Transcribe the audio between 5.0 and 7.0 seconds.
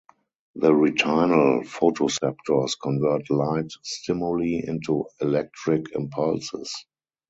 electric impulses.